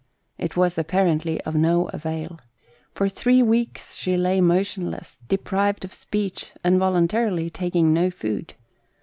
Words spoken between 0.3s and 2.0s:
It was apparently of no